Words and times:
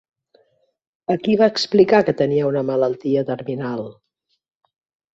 A 1.15 1.17
qui 1.27 1.35
va 1.43 1.51
explicar 1.57 2.01
que 2.09 2.17
tenia 2.23 2.49
una 2.55 2.65
malaltia 2.73 3.27
terminal? 3.31 3.89